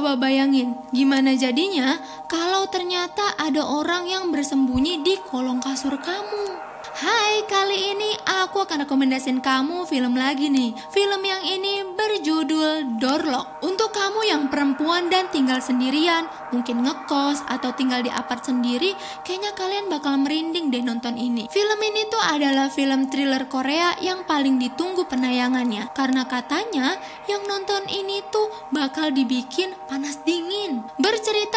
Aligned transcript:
Coba 0.00 0.16
bayangin, 0.16 0.80
gimana 0.96 1.36
jadinya 1.36 2.00
kalau 2.24 2.64
ternyata 2.72 3.36
ada 3.36 3.60
orang 3.68 4.08
yang 4.08 4.32
bersembunyi 4.32 5.04
di 5.04 5.20
kolong 5.28 5.60
kasur 5.60 5.92
kamu? 6.00 6.56
Hai, 7.00 7.48
kali 7.48 7.96
ini 7.96 8.12
aku 8.44 8.60
akan 8.68 8.84
rekomendasiin 8.84 9.40
kamu 9.40 9.88
film 9.88 10.20
lagi 10.20 10.52
nih. 10.52 10.76
Film 10.92 11.24
yang 11.24 11.40
ini 11.48 11.80
berjudul 11.96 13.00
Doorlock. 13.00 13.64
Untuk 13.64 13.88
kamu 13.88 14.28
yang 14.28 14.52
perempuan 14.52 15.08
dan 15.08 15.32
tinggal 15.32 15.64
sendirian, 15.64 16.28
mungkin 16.52 16.84
ngekos 16.84 17.48
atau 17.48 17.72
tinggal 17.72 18.04
di 18.04 18.12
apart 18.12 18.44
sendiri, 18.44 18.92
kayaknya 19.24 19.56
kalian 19.56 19.88
bakal 19.88 20.20
merinding 20.20 20.68
deh 20.68 20.84
nonton 20.84 21.16
ini. 21.16 21.48
Film 21.48 21.80
ini 21.80 22.04
tuh 22.12 22.20
adalah 22.20 22.68
film 22.68 23.08
thriller 23.08 23.48
Korea 23.48 23.96
yang 24.04 24.28
paling 24.28 24.60
ditunggu 24.60 25.08
penayangannya. 25.08 25.96
Karena 25.96 26.28
katanya 26.28 27.00
yang 27.24 27.48
nonton 27.48 27.88
ini 27.88 28.20
tuh 28.28 28.52
bakal 28.76 29.08
dibikin 29.08 29.72
panas 29.88 30.20
dingin. 30.20 30.79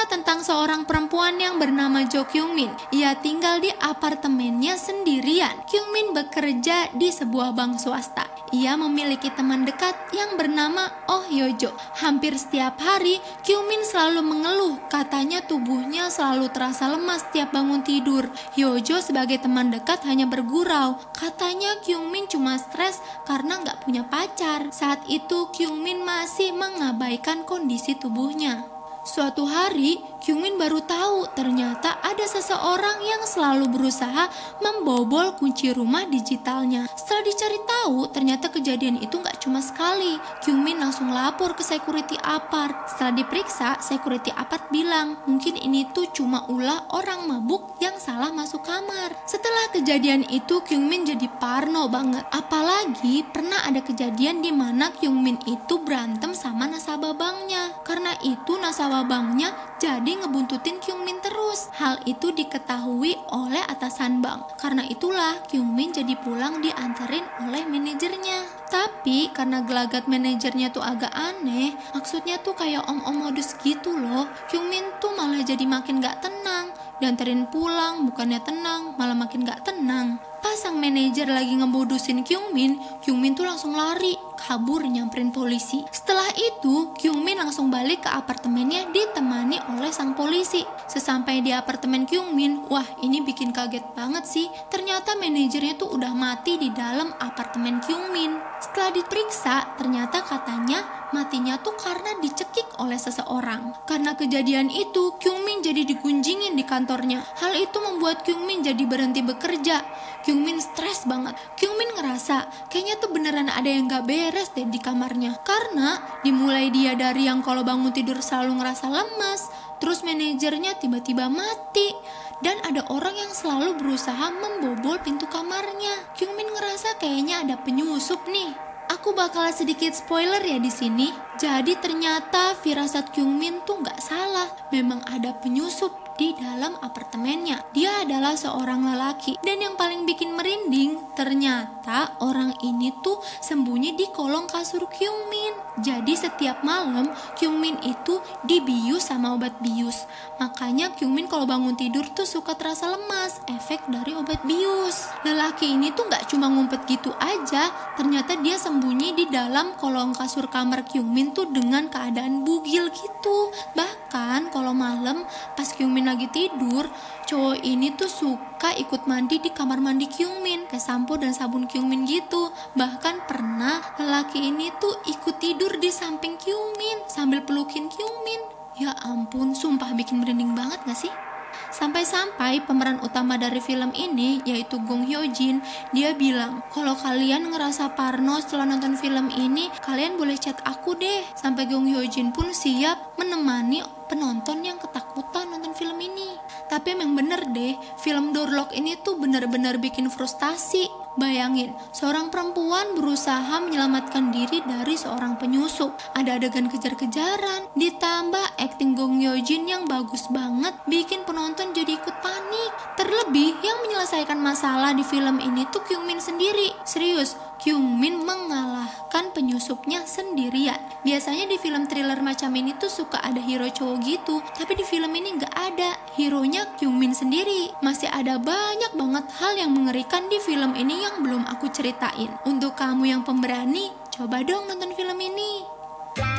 Bercerita 0.00 0.16
tentang 0.16 0.40
seorang 0.40 0.88
perempuan 0.88 1.36
yang 1.36 1.60
bernama 1.60 2.08
Jo 2.08 2.24
Kyung 2.24 2.56
Min. 2.56 2.72
Ia 2.88 3.20
tinggal 3.20 3.60
di 3.60 3.68
apartemennya 3.68 4.80
sendiri 4.80 5.44
Kemudian, 5.44 5.60
Kyung 5.68 5.92
Min 5.92 6.08
bekerja 6.16 6.88
di 6.96 7.12
sebuah 7.12 7.52
bank 7.52 7.76
swasta. 7.76 8.24
Ia 8.48 8.80
memiliki 8.80 9.28
teman 9.28 9.68
dekat 9.68 9.92
yang 10.16 10.40
bernama 10.40 10.88
Oh 11.04 11.28
Yojo. 11.28 11.76
Hampir 12.00 12.32
setiap 12.40 12.80
hari, 12.80 13.20
Kyung 13.44 13.68
Min 13.68 13.84
selalu 13.84 14.24
mengeluh. 14.24 14.80
Katanya 14.88 15.44
tubuhnya 15.44 16.08
selalu 16.08 16.48
terasa 16.48 16.88
lemas 16.88 17.28
setiap 17.28 17.52
bangun 17.52 17.84
tidur. 17.84 18.32
Yojo 18.56 19.04
sebagai 19.04 19.36
teman 19.36 19.68
dekat 19.68 20.00
hanya 20.08 20.24
bergurau. 20.24 20.96
Katanya 21.12 21.76
Kyung 21.84 22.08
Min 22.08 22.24
cuma 22.24 22.56
stres 22.56 23.04
karena 23.28 23.60
nggak 23.60 23.84
punya 23.84 24.08
pacar. 24.08 24.72
Saat 24.72 25.04
itu 25.12 25.52
Kyung 25.52 25.84
Min 25.84 26.00
masih 26.08 26.56
mengabaikan 26.56 27.44
kondisi 27.44 27.92
tubuhnya. 28.00 28.79
Suatu 29.00 29.48
hari, 29.48 29.96
Kyungmin 30.20 30.60
baru 30.60 30.84
tahu 30.84 31.32
ternyata 31.32 31.96
ada 32.04 32.20
seseorang 32.28 33.00
yang 33.00 33.24
selalu 33.24 33.72
berusaha 33.72 34.28
membobol 34.60 35.32
kunci 35.40 35.72
rumah 35.72 36.04
digitalnya. 36.04 36.84
Setelah 36.92 37.24
dicari 37.24 37.56
tahu, 37.64 38.12
ternyata 38.12 38.52
kejadian 38.52 39.00
itu 39.00 39.16
nggak 39.16 39.40
cuma 39.40 39.64
sekali. 39.64 40.20
Kyungmin 40.44 40.76
langsung 40.76 41.08
lapor 41.16 41.56
ke 41.56 41.64
security 41.64 42.20
apart. 42.20 42.92
Setelah 42.92 43.16
diperiksa, 43.16 43.80
security 43.80 44.28
apart 44.36 44.68
bilang 44.68 45.16
mungkin 45.24 45.56
ini 45.56 45.88
tuh 45.88 46.12
cuma 46.12 46.44
ulah 46.52 46.84
orang 46.92 47.24
mabuk 47.24 47.80
yang 47.80 47.96
salah 47.96 48.28
masuk 48.28 48.60
kamar. 48.68 49.16
Setelah 49.24 49.72
kejadian 49.72 50.28
itu, 50.28 50.60
Kyungmin 50.60 51.08
jadi 51.08 51.24
parno 51.40 51.88
banget. 51.88 52.28
Apalagi 52.28 53.24
pernah 53.24 53.64
ada 53.64 53.80
kejadian 53.80 54.44
di 54.44 54.52
mana 54.52 54.92
Kyungmin 54.92 55.40
itu 55.48 55.80
berantem 55.80 56.36
sama 56.36 56.68
nasabah 56.68 57.16
banknya. 57.16 57.72
Karena 57.80 58.12
itu 58.20 58.60
nasabah 58.60 58.89
banknya 59.06 59.54
jadi 59.80 60.00
jadi 60.00 60.26
ngebuntutin 60.26 60.80
Kyung 60.80 61.04
Min 61.04 61.20
terus. 61.20 61.68
Hal 61.76 62.00
itu 62.08 62.32
diketahui 62.32 63.20
oleh 63.30 63.60
atasan 63.68 64.24
bank. 64.24 64.56
Karena 64.56 64.80
itulah 64.88 65.44
Kyung 65.44 65.76
Min 65.76 65.92
jadi 65.92 66.16
pulang 66.16 66.58
dianterin 66.64 67.22
oleh 67.44 67.68
manajernya. 67.68 68.66
Tapi 68.72 69.28
karena 69.30 69.60
gelagat 69.60 70.08
manajernya 70.08 70.72
tuh 70.72 70.80
agak 70.80 71.12
aneh, 71.12 71.76
maksudnya 71.92 72.40
tuh 72.40 72.56
kayak 72.56 72.88
om-om 72.88 73.28
modus 73.28 73.52
gitu 73.60 73.92
loh. 73.92 74.24
Kyung 74.48 74.72
Min 74.72 74.88
tuh 75.04 75.12
malah 75.12 75.44
jadi 75.44 75.68
makin 75.68 76.00
gak 76.00 76.24
tenang. 76.24 76.72
Dianterin 76.96 77.46
pulang, 77.52 78.08
bukannya 78.08 78.40
tenang, 78.40 78.96
malah 78.96 79.14
makin 79.14 79.44
gak 79.44 79.62
tenang. 79.68 80.16
Pas 80.40 80.56
sang 80.56 80.80
manajer 80.80 81.28
lagi 81.28 81.60
ngebodusin 81.60 82.24
Kyung 82.24 82.56
Min, 82.56 82.80
Kyung 83.04 83.20
Min 83.20 83.36
tuh 83.36 83.44
langsung 83.44 83.76
lari 83.76 84.16
kabur 84.50 84.82
nyamperin 84.82 85.30
polisi. 85.30 85.86
Setelah 85.94 86.26
itu, 86.34 86.90
Kyung 86.98 87.22
Min 87.22 87.38
langsung 87.38 87.70
balik 87.70 88.02
ke 88.02 88.10
apartemennya 88.10 88.90
ditemani 88.90 89.62
oleh 89.78 89.94
sang 89.94 90.18
polisi. 90.18 90.66
Sesampai 90.90 91.38
di 91.38 91.54
apartemen 91.54 92.02
Kyung 92.02 92.34
Min, 92.34 92.66
wah 92.66 92.82
ini 92.98 93.22
bikin 93.22 93.54
kaget 93.54 93.94
banget 93.94 94.26
sih. 94.26 94.50
Ternyata 94.66 95.14
manajernya 95.14 95.78
tuh 95.78 95.94
udah 95.94 96.10
mati 96.18 96.58
di 96.58 96.74
dalam 96.74 97.14
apartemen 97.22 97.78
Kyung 97.78 98.10
Min. 98.10 98.42
Setelah 98.58 98.90
diperiksa, 98.90 99.78
ternyata 99.78 100.18
katanya 100.26 100.99
matinya 101.10 101.58
tuh 101.60 101.74
karena 101.76 102.16
dicekik 102.18 102.78
oleh 102.80 102.96
seseorang. 102.96 103.74
Karena 103.86 104.14
kejadian 104.14 104.70
itu, 104.70 105.14
Kyung 105.18 105.42
Min 105.44 105.62
jadi 105.62 105.82
digunjingin 105.86 106.54
di 106.54 106.64
kantornya. 106.66 107.22
Hal 107.38 107.54
itu 107.58 107.78
membuat 107.78 108.22
Kyung 108.22 108.46
Min 108.46 108.62
jadi 108.62 108.82
berhenti 108.86 109.20
bekerja. 109.20 109.82
Kyung 110.22 110.42
Min 110.42 110.58
stres 110.58 111.04
banget. 111.04 111.34
Kyung 111.58 111.76
Min 111.76 111.92
ngerasa 111.96 112.68
kayaknya 112.70 113.00
tuh 113.00 113.10
beneran 113.10 113.48
ada 113.50 113.68
yang 113.68 113.88
gak 113.88 114.06
beres 114.06 114.52
deh 114.54 114.66
di 114.66 114.78
kamarnya. 114.78 115.38
Karena 115.42 116.20
dimulai 116.22 116.70
dia 116.70 116.94
dari 116.94 117.26
yang 117.26 117.40
kalau 117.40 117.66
bangun 117.66 117.90
tidur 117.90 118.18
selalu 118.22 118.60
ngerasa 118.60 118.86
lemas, 118.88 119.48
terus 119.80 120.04
manajernya 120.04 120.76
tiba-tiba 120.78 121.26
mati 121.32 121.92
dan 122.40 122.56
ada 122.64 122.84
orang 122.88 123.16
yang 123.16 123.32
selalu 123.32 123.76
berusaha 123.76 124.32
membobol 124.32 124.96
pintu 125.04 125.28
kamarnya. 125.28 126.16
Kyung 126.16 126.36
Min 126.36 126.48
ngerasa 126.48 126.96
kayaknya 126.96 127.44
ada 127.44 127.54
penyusup 127.60 128.24
nih. 128.28 128.52
Aku 129.00 129.16
bakal 129.16 129.48
sedikit 129.48 129.96
spoiler 129.96 130.44
ya 130.44 130.60
di 130.60 130.68
sini. 130.68 131.08
Jadi 131.40 131.72
ternyata 131.80 132.52
firasat 132.52 133.16
Kyung 133.16 133.32
Min 133.32 133.64
tuh 133.64 133.80
nggak 133.80 133.96
salah. 133.96 134.52
Memang 134.76 135.00
ada 135.08 135.32
penyusup 135.40 136.12
di 136.20 136.36
dalam 136.36 136.76
apartemennya. 136.84 137.64
Dia 137.72 138.04
adalah 138.04 138.36
seorang 138.36 138.84
lelaki 138.84 139.40
dan 139.40 139.64
yang 139.64 139.72
paling 139.80 140.04
bikin 140.04 140.36
merinding 140.36 141.00
ternyata 141.16 142.12
orang 142.20 142.52
ini 142.60 142.92
tuh 143.00 143.24
sembunyi 143.40 143.96
di 143.96 144.04
kolong 144.12 144.44
kasur 144.52 144.84
Kyung 144.92 145.32
Min. 145.32 145.56
Jadi 145.80 146.12
setiap 146.12 146.60
malam 146.60 147.08
Kyung 147.40 147.56
Min 147.56 147.80
itu 147.80 148.20
dibius 148.44 149.08
sama 149.08 149.32
obat 149.32 149.56
bius. 149.64 150.04
Makanya 150.36 150.92
Kyung 150.92 151.16
Min 151.16 151.24
kalau 151.24 151.48
bangun 151.48 151.72
tidur 151.72 152.04
tuh 152.12 152.28
suka 152.28 152.52
terasa 152.52 152.92
lemas, 152.92 153.40
efek 153.48 153.80
dari 153.88 154.12
obat 154.12 154.44
bius. 154.44 155.08
Lelaki 155.24 155.72
ini 155.72 155.88
tuh 155.96 156.04
nggak 156.04 156.28
cuma 156.28 156.52
ngumpet 156.52 156.84
gitu 156.84 157.16
aja, 157.16 157.72
ternyata 157.96 158.36
dia 158.44 158.60
sembunyi 158.60 158.89
di 158.98 159.28
dalam 159.30 159.78
kolong 159.78 160.16
kasur 160.16 160.50
kamar 160.50 160.82
Kyung 160.82 161.12
Min 161.12 161.30
tuh 161.30 161.46
dengan 161.46 161.86
keadaan 161.86 162.42
bugil 162.42 162.90
gitu. 162.90 163.52
Bahkan 163.76 164.50
kalau 164.50 164.74
malam 164.74 165.22
pas 165.54 165.68
Kyung 165.70 165.94
Min 165.94 166.10
lagi 166.10 166.26
tidur, 166.32 166.90
cowok 167.28 167.62
ini 167.62 167.94
tuh 167.94 168.10
suka 168.10 168.74
ikut 168.74 169.06
mandi 169.06 169.38
di 169.38 169.54
kamar 169.54 169.78
mandi 169.78 170.10
Kyungmin, 170.10 170.66
kayak 170.66 170.82
sampo 170.82 171.14
dan 171.14 171.30
sabun 171.30 171.70
Kyungmin 171.70 172.08
gitu. 172.08 172.50
Bahkan 172.74 173.30
pernah 173.30 173.78
lelaki 174.00 174.50
ini 174.50 174.72
tuh 174.80 174.98
ikut 175.06 175.38
tidur 175.38 175.76
di 175.78 175.92
samping 175.92 176.40
Kyungmin 176.40 177.06
sambil 177.06 177.46
pelukin 177.46 177.86
Kyungmin. 177.86 178.40
Ya 178.80 178.96
ampun, 179.04 179.52
sumpah 179.52 179.92
bikin 179.92 180.24
merinding 180.24 180.56
banget 180.56 180.80
gak 180.88 180.96
sih? 180.96 181.29
Sampai-sampai 181.70 182.66
pemeran 182.66 182.98
utama 182.98 183.38
dari 183.38 183.62
film 183.62 183.94
ini 183.94 184.42
yaitu 184.42 184.82
Gong 184.82 185.06
Hyo 185.06 185.22
Jin, 185.30 185.62
dia 185.94 186.10
bilang, 186.18 186.66
"Kalau 186.74 186.98
kalian 186.98 187.46
ngerasa 187.46 187.94
parno 187.94 188.42
setelah 188.42 188.66
nonton 188.66 188.98
film 188.98 189.30
ini, 189.30 189.70
kalian 189.78 190.18
boleh 190.18 190.34
chat 190.34 190.58
aku 190.66 190.98
deh." 190.98 191.22
Sampai 191.38 191.70
Gong 191.70 191.86
Hyo 191.86 192.02
Jin 192.10 192.34
pun 192.34 192.50
siap 192.50 193.14
menemani 193.16 193.86
penonton 194.10 194.66
yang 194.66 194.82
ketakutan 194.82 195.46
nonton 195.46 195.70
film 195.70 195.94
ini. 196.02 196.34
Tapi 196.66 196.98
emang 196.98 197.14
bener 197.14 197.46
deh, 197.54 197.78
film 198.02 198.34
Doorlock 198.34 198.74
ini 198.74 198.98
tuh 198.98 199.14
bener-bener 199.14 199.78
bikin 199.78 200.10
frustasi 200.10 200.99
Bayangin, 201.18 201.74
seorang 201.90 202.30
perempuan 202.30 202.94
berusaha 202.94 203.58
menyelamatkan 203.58 204.30
diri 204.30 204.62
dari 204.62 204.94
seorang 204.94 205.34
penyusup. 205.42 205.90
Ada 206.14 206.38
adegan 206.38 206.70
kejar-kejaran, 206.70 207.66
ditambah 207.74 208.54
acting 208.54 208.94
Gong 208.94 209.18
Yoo 209.18 209.34
Jin 209.42 209.66
yang 209.66 209.90
bagus 209.90 210.30
banget, 210.30 210.70
bikin 210.86 211.26
penonton 211.26 211.74
jadi 211.74 211.98
ikut 211.98 212.16
panik. 212.22 212.70
Terlebih, 212.94 213.58
yang 213.58 213.78
menyelesaikan 213.82 214.38
masalah 214.38 214.94
di 214.94 215.02
film 215.02 215.42
ini 215.42 215.66
tuh 215.74 215.82
Kyung 215.82 216.06
Min 216.06 216.22
sendiri. 216.22 216.78
Serius, 216.86 217.34
Kyung 217.60 218.00
Min 218.00 218.24
mengalahkan 218.24 219.36
penyusupnya 219.36 220.08
sendirian. 220.08 220.80
Biasanya 221.04 221.44
di 221.44 221.60
film 221.60 221.84
thriller 221.84 222.16
macam 222.24 222.56
ini 222.56 222.72
tuh 222.80 222.88
suka 222.88 223.20
ada 223.20 223.36
hero 223.36 223.68
cowok 223.68 224.00
gitu, 224.00 224.40
tapi 224.56 224.80
di 224.80 224.84
film 224.88 225.12
ini 225.12 225.36
nggak 225.36 225.52
ada. 225.52 225.92
Hero-nya 226.16 226.72
Kyung 226.80 226.96
Min 226.96 227.12
sendiri. 227.12 227.68
Masih 227.84 228.08
ada 228.08 228.40
banyak 228.40 228.96
banget 228.96 229.28
hal 229.36 229.52
yang 229.60 229.76
mengerikan 229.76 230.24
di 230.32 230.40
film 230.40 230.72
ini 230.72 231.04
yang 231.04 231.20
belum 231.20 231.44
aku 231.52 231.68
ceritain. 231.68 232.32
Untuk 232.48 232.80
kamu 232.80 233.12
yang 233.12 233.22
pemberani, 233.28 233.92
coba 234.08 234.40
dong 234.40 234.64
nonton 234.64 234.96
film 234.96 235.20
ini. 235.20 235.60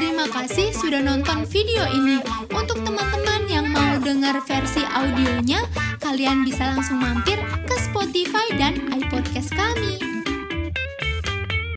Terima 0.00 0.24
kasih 0.24 0.72
sudah 0.72 1.04
nonton 1.04 1.44
video 1.44 1.84
ini. 1.92 2.24
Untuk 2.48 2.80
teman-teman 2.80 3.44
yang 3.44 3.68
mau 3.68 4.00
dengar 4.00 4.40
versi 4.48 4.80
audionya, 4.88 5.68
kalian 6.00 6.48
bisa 6.48 6.64
langsung 6.64 6.96
mampir 6.96 7.36
ke 7.68 7.76
Spotify 7.76 8.48
dan 8.56 8.88
iPodcast 8.88 9.52
kami. 9.52 10.09